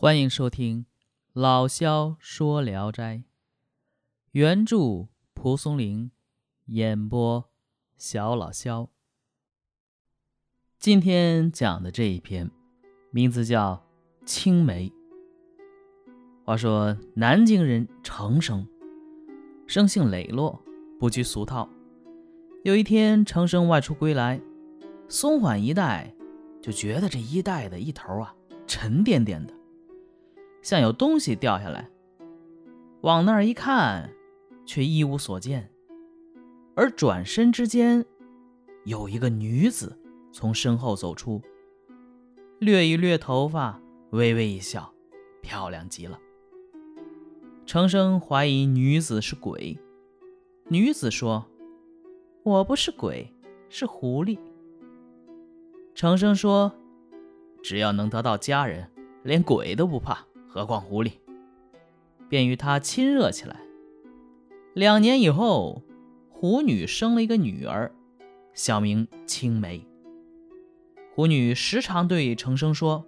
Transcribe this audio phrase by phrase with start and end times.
[0.00, 0.82] 欢迎收听
[1.32, 3.16] 《老萧说聊斋》，
[4.30, 6.12] 原著蒲松龄，
[6.66, 7.50] 演播
[7.96, 8.90] 小老萧。
[10.78, 12.48] 今天讲的这一篇，
[13.10, 13.84] 名字叫
[14.24, 14.88] 《青梅》。
[16.44, 18.64] 话说南京人程生，
[19.66, 20.62] 生性磊落，
[21.00, 21.68] 不拘俗套。
[22.62, 24.40] 有一天，程生外出归来，
[25.08, 26.14] 松缓一带，
[26.62, 28.32] 就觉得这一带的一头啊
[28.64, 29.57] 沉甸甸的。
[30.62, 31.88] 像有东西掉下来，
[33.02, 34.10] 往那儿一看，
[34.66, 35.70] 却一无所见。
[36.74, 38.04] 而转身之间，
[38.84, 39.98] 有一个女子
[40.32, 41.42] 从身后走出，
[42.58, 44.92] 掠一掠头发，微微一笑，
[45.40, 46.18] 漂亮极了。
[47.66, 49.78] 程生怀疑女子是鬼，
[50.68, 51.44] 女子说
[52.42, 53.32] ：“我不是鬼，
[53.68, 54.38] 是狐狸。”
[55.94, 56.72] 程生说
[57.62, 58.88] ：“只要能得到家人，
[59.24, 61.12] 连鬼都不怕。”何况狐狸，
[62.28, 63.60] 便与他亲热起来。
[64.74, 65.82] 两年以后，
[66.30, 67.92] 狐女生了一个女儿，
[68.54, 69.86] 小名青梅。
[71.14, 73.04] 狐女时常对程生说：“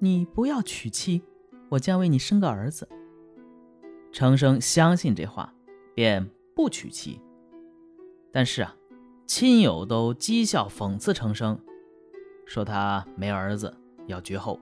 [0.00, 1.22] 你不要娶妻，
[1.70, 2.88] 我将为你生个儿子。”
[4.10, 5.52] 程生相信这话，
[5.94, 7.20] 便不娶妻。
[8.32, 8.74] 但是啊，
[9.26, 11.58] 亲友都讥笑讽刺程生，
[12.46, 14.58] 说他没儿子，要绝后。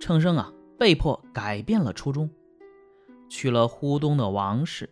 [0.00, 0.52] 程生啊。
[0.78, 2.30] 被迫改变了初衷，
[3.28, 4.88] 娶了湖东的王氏。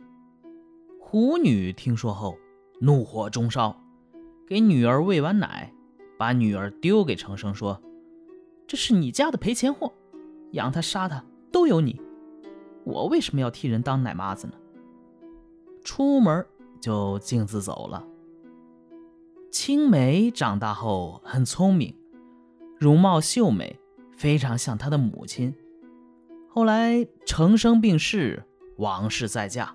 [1.01, 2.37] 胡女听说后，
[2.81, 3.81] 怒火中烧，
[4.49, 5.73] 给女儿喂完奶，
[6.19, 7.81] 把女儿丢给程生，说
[8.67, 9.93] ：“这是你家的赔钱货，
[10.51, 12.01] 养他杀他都有你，
[12.83, 14.55] 我为什么要替人当奶妈子呢？”
[15.85, 16.45] 出门
[16.81, 18.05] 就径自走了。
[19.53, 21.95] 青梅长大后很聪明，
[22.77, 23.79] 容貌秀美，
[24.17, 25.55] 非常像她的母亲。
[26.57, 28.43] 后来程生病逝，
[28.79, 29.75] 王氏再嫁，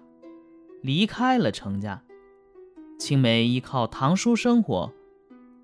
[0.82, 2.02] 离开了程家。
[2.98, 4.92] 青梅依靠堂叔生活，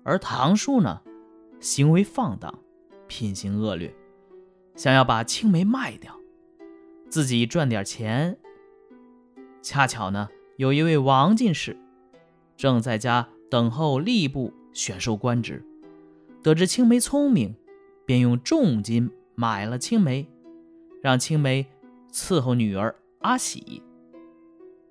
[0.04, 1.02] 而堂叔呢，
[1.58, 2.56] 行为放荡，
[3.08, 3.92] 品行恶劣，
[4.76, 6.16] 想要把青梅卖掉，
[7.10, 8.38] 自己赚点钱。
[9.60, 11.76] 恰巧呢，有一位王进士，
[12.56, 15.64] 正在家等候吏部选授官职，
[16.44, 17.56] 得知青梅聪明，
[18.06, 20.24] 便用重金买了青梅。
[21.00, 21.66] 让青梅
[22.10, 23.82] 伺候女儿阿喜。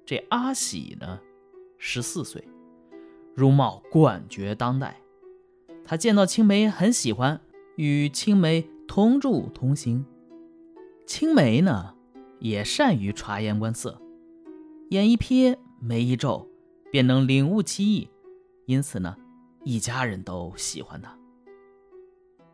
[0.05, 1.19] 这阿喜呢，
[1.77, 2.47] 十四岁，
[3.35, 5.01] 容貌冠绝当代。
[5.83, 7.41] 他见到青梅很喜欢，
[7.75, 10.05] 与青梅同住同行。
[11.05, 11.93] 青梅呢，
[12.39, 14.01] 也善于察言观色，
[14.89, 16.47] 眼一瞥，眉一皱，
[16.91, 18.09] 便能领悟其意。
[18.65, 19.15] 因此呢，
[19.63, 21.17] 一家人都喜欢他。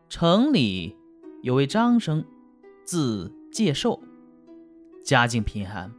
[0.08, 0.96] 城里
[1.42, 2.24] 有位张生，
[2.84, 3.32] 字。
[3.54, 4.00] 介寿，
[5.04, 5.94] 家境贫寒，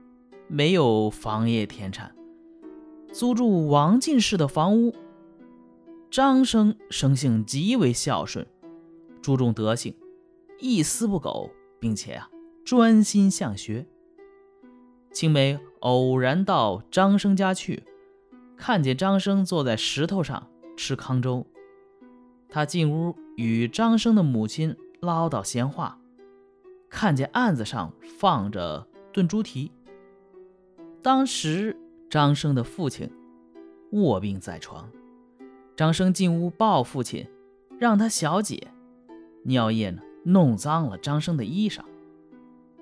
[0.49, 2.13] 没有房业田产，
[3.13, 4.93] 租住王进士的房屋。
[6.11, 8.45] 张生生性极为孝顺，
[9.21, 9.95] 注重德行，
[10.59, 11.49] 一丝不苟，
[11.79, 12.29] 并且啊
[12.65, 13.87] 专心向学。
[15.13, 17.85] 青梅偶然到张生家去，
[18.57, 20.45] 看见张生坐在石头上
[20.75, 21.47] 吃糠粥，
[22.49, 25.97] 他进屋与张生的母亲唠叨闲话。
[26.89, 29.71] 看见案子上放着炖猪蹄。
[31.01, 31.77] 当时
[32.09, 33.11] 张生的父亲
[33.91, 34.89] 卧病在床，
[35.75, 37.27] 张生进屋抱父亲，
[37.79, 38.69] 让他小姐
[39.43, 41.81] 尿液呢弄脏了张生的衣裳。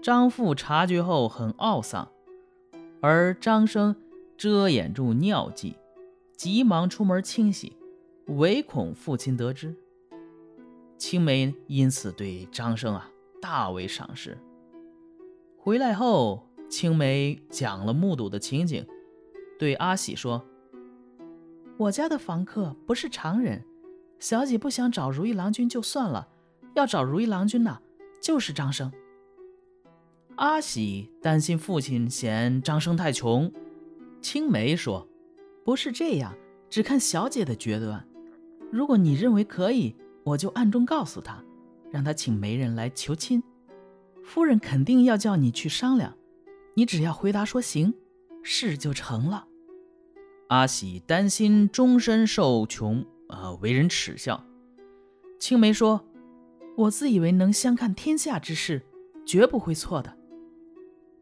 [0.02, 2.09] 张父察觉后很懊丧，
[3.02, 3.96] 而张生
[4.38, 5.78] 遮掩住尿迹，
[6.35, 7.78] 急忙出门清洗，
[8.28, 9.75] 唯恐父亲得知。
[10.97, 13.09] 青梅因此对张生啊。
[13.43, 14.37] 大为赏识。
[15.57, 18.87] 回来后，青梅讲了目睹的情景，
[19.59, 20.41] 对阿喜说
[21.75, 23.61] ：“我家的房客不是常人，
[24.17, 26.29] 小姐不想找如意郎君就算了，
[26.73, 27.81] 要找如意郎君呐，
[28.21, 28.89] 就是张生。”
[30.35, 33.51] 阿喜担心父亲嫌张生太穷，
[34.22, 35.05] 青梅说
[35.66, 36.34] ：“不是这样，
[36.69, 38.07] 只看小姐的决断。
[38.72, 41.43] 如果你认为可以，我就暗中告诉他。”
[41.93, 43.43] 让他请媒人来求亲，
[44.23, 46.17] 夫人肯定要叫你去商量，
[46.73, 47.93] 你只要回答说行，
[48.41, 49.47] 事就成了。
[50.47, 54.43] 阿喜担心终身受穷，呃，为人耻笑。
[55.40, 56.03] 青梅说
[56.75, 58.81] ：“我自以为能相看天下之事，
[59.23, 60.17] 绝不会错的。”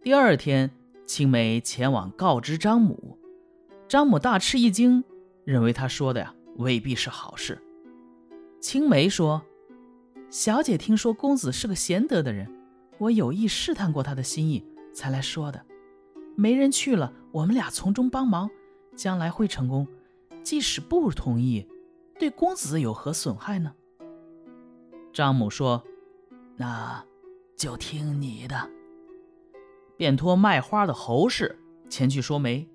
[0.02, 0.72] 第二天，
[1.06, 3.20] 青梅前往告知张母，
[3.90, 5.04] 张母大吃一惊，
[5.44, 7.62] 认为他说的呀未必是好事。
[8.62, 9.44] 青梅说。
[10.32, 12.50] 小姐听说公子是个贤德的人，
[13.00, 15.62] 我有意试探过他的心意才来说的。
[16.38, 18.50] 没人去了，我们俩从中帮忙，
[18.96, 19.86] 将来会成功。
[20.42, 21.68] 即使不同意，
[22.18, 23.74] 对公子有何损害呢？”
[25.12, 25.84] 张母说
[26.56, 27.06] ：“那
[27.58, 28.70] 就听你的。”
[29.98, 32.66] 便托卖花的侯氏前去说媒。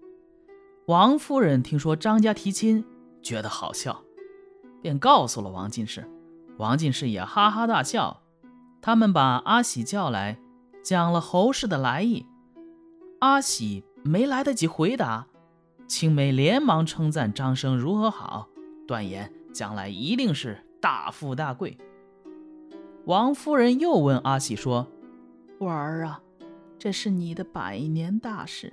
[0.84, 2.84] 王夫人听说张家提亲，
[3.22, 4.04] 觉得好笑，
[4.82, 6.06] 便告诉了王进士。
[6.58, 8.22] 王进士也哈哈大笑。
[8.80, 10.38] 他们把阿喜叫来，
[10.82, 12.26] 讲了侯氏的来意。
[13.20, 15.26] 阿喜没来得及回答，
[15.88, 18.48] 青梅连忙称赞张生如何好，
[18.86, 21.76] 断言将来一定是大富大贵。
[23.06, 24.86] 王夫人又问阿喜说
[25.58, 26.20] ：“我儿啊，
[26.78, 28.72] 这是你的百年大事。”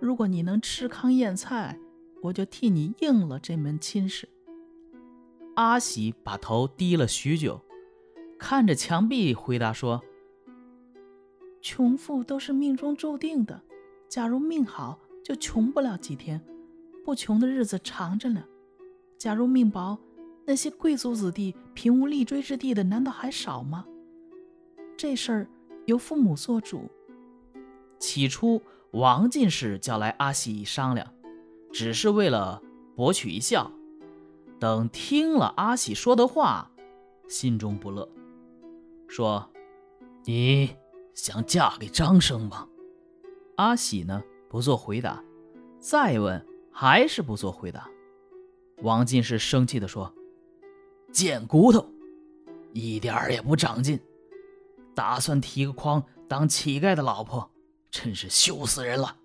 [0.00, 1.78] 如果你能吃糠咽菜，
[2.22, 4.28] 我就替你应了这门亲事。
[5.54, 7.60] 阿喜把头低了许久，
[8.38, 10.02] 看着墙壁回答说
[11.62, 13.62] ：“穷富都是命中注定的，
[14.08, 16.40] 假如命好，就穷不了几天；
[17.04, 18.44] 不穷的日子长着呢。
[19.16, 19.98] 假如命薄，
[20.44, 23.86] 那些贵族子弟贫无立锥之地的，难道还少吗？
[24.96, 25.48] 这事儿
[25.86, 26.90] 由父母做主。
[27.98, 28.60] 起初。”
[28.94, 31.12] 王进士叫来阿喜商量，
[31.72, 32.62] 只是为了
[32.94, 33.68] 博取一笑。
[34.58, 36.70] 等听了阿喜说的话，
[37.28, 38.08] 心中不乐，
[39.08, 39.50] 说
[40.24, 40.76] ：“你
[41.14, 42.68] 想嫁给张生吗？”
[43.56, 45.22] 阿喜呢不做回答，
[45.78, 47.88] 再问还是不做回答。
[48.82, 50.12] 王进士生气地说
[51.12, 51.86] ：“贱骨头，
[52.72, 54.00] 一点儿也不长进，
[54.94, 57.50] 打算提个筐当乞丐的老婆。”
[57.90, 59.16] 真是羞死人了！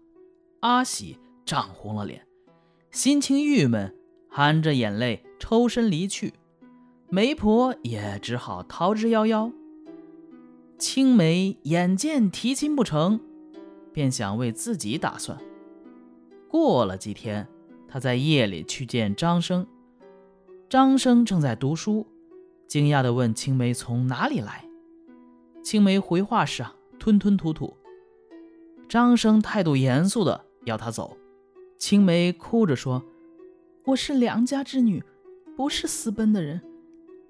[0.60, 2.28] 阿喜涨红了脸，
[2.92, 3.98] 心情郁闷，
[4.30, 6.34] 含着眼泪抽身离去。
[7.10, 9.52] 媒婆也只好逃之夭夭。
[10.78, 13.20] 青梅眼见提亲不成，
[13.92, 15.38] 便想为自己打算。
[16.48, 17.48] 过了几天，
[17.88, 19.68] 他在夜里去见张生，
[20.70, 22.08] 张生正在读书，
[22.68, 24.64] 惊讶地问青梅从哪里来。
[25.62, 27.76] 青梅回话时啊，吞吞吐吐。
[28.88, 31.18] 张生态度严肃的要他走，
[31.78, 33.04] 青梅哭着说
[33.90, 35.04] ：“我是良家之女，
[35.58, 36.62] 不是私奔的人，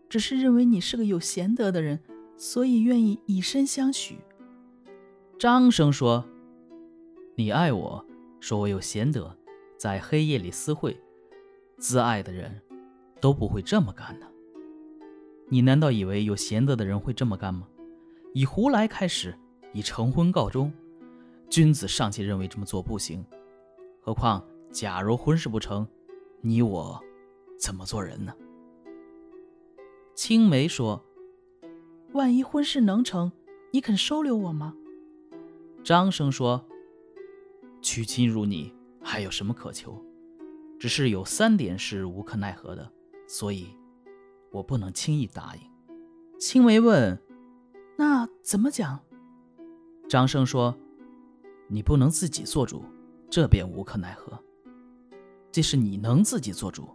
[0.09, 1.97] 只是认为你是个有贤德的人，
[2.35, 4.17] 所以愿意以身相许。”
[5.39, 6.25] 张生说
[7.35, 8.05] ：“你爱我，
[8.41, 9.33] 说我有贤德，
[9.77, 10.99] 在黑夜里私会，
[11.77, 12.61] 自爱的人
[13.21, 14.27] 都不会这么干的。
[15.47, 17.69] 你难道以为有贤德的人会这么干吗？
[18.33, 19.33] 以胡来开始，
[19.71, 20.69] 以成婚告终。”
[21.49, 23.25] 君子尚且认为这么做不行，
[24.01, 25.87] 何况假如婚事不成，
[26.41, 26.99] 你我
[27.57, 28.33] 怎么做人呢？
[30.15, 31.03] 青梅说
[32.13, 33.31] ：“万一婚事能成，
[33.71, 34.75] 你肯收留我吗？”
[35.83, 36.65] 张生说
[37.81, 40.03] ：“娶亲如你，还有什么可求？
[40.79, 42.91] 只是有三点是无可奈何的，
[43.27, 43.67] 所以，
[44.51, 45.61] 我不能轻易答应。”
[46.39, 47.21] 青梅问
[47.97, 48.99] ：“那怎么讲？”
[50.09, 50.77] 张生说。
[51.71, 52.83] 你不能自己做主，
[53.29, 54.43] 这便无可奈何。
[55.51, 56.89] 即使你能自己做主，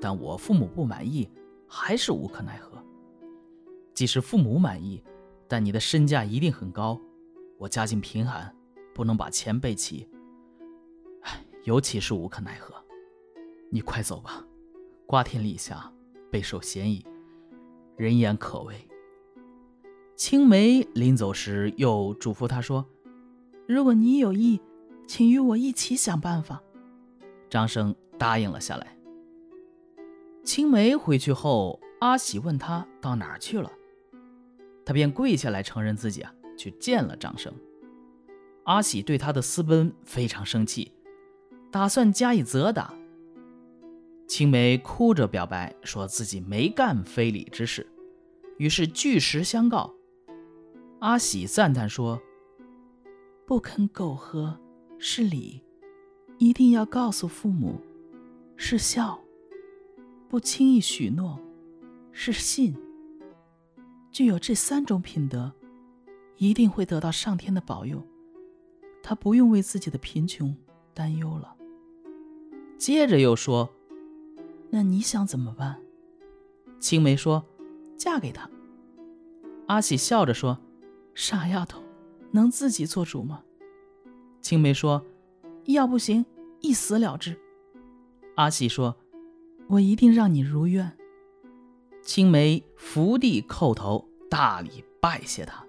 [0.00, 1.28] 但我父母不满意，
[1.66, 2.82] 还是无可奈何。
[3.94, 5.02] 即使父母满意，
[5.48, 7.00] 但你的身价一定很高，
[7.58, 8.54] 我家境贫寒，
[8.94, 10.08] 不能把钱备齐。
[11.22, 12.74] 唉，尤其是无可奈何。
[13.70, 14.44] 你快走吧，
[15.06, 15.92] 瓜田李下，
[16.30, 17.04] 备受嫌疑，
[17.96, 18.74] 人言可畏。
[20.16, 22.84] 青梅临走时又嘱咐他说。
[23.66, 24.60] 如果你有意，
[25.06, 26.62] 请与我一起想办法。
[27.54, 28.98] 张生答应了下来。
[30.42, 33.70] 青梅回去后，阿喜问他到哪儿去了，
[34.84, 37.54] 他便跪下来承认自己啊去见了张生。
[38.64, 40.90] 阿喜对他的私奔非常生气，
[41.70, 42.92] 打算加以责打。
[44.26, 47.86] 青梅哭着表白说自己没干非礼之事，
[48.58, 49.94] 于是据实相告。
[50.98, 52.20] 阿喜赞叹说。
[53.46, 54.58] 不肯苟合
[54.98, 55.62] 是礼，
[56.44, 57.80] 一定要告诉父母
[58.54, 59.18] 是孝；
[60.28, 61.40] 不轻易许诺
[62.12, 62.76] 是信。
[64.10, 65.50] 具有这三种品德，
[66.36, 68.06] 一定会得到上天的保佑。
[69.02, 70.54] 他不用为自己的贫穷
[70.92, 71.56] 担忧了。
[72.76, 73.70] 接着又说
[74.68, 75.80] ：“那你想怎么办？”
[76.78, 77.42] 青梅说
[77.96, 78.50] ：“嫁给他。”
[79.66, 80.58] 阿喜笑着说
[81.16, 81.82] ：“傻丫头。”
[82.32, 83.42] 能自己做主吗？
[84.42, 85.02] 青梅说
[85.64, 86.26] ：“要不行，
[86.64, 87.38] 一死了之。”
[88.36, 88.96] 阿喜说
[89.68, 90.96] ：“我一定让你如愿。”
[92.02, 95.63] 青梅伏地叩头，大礼拜谢他。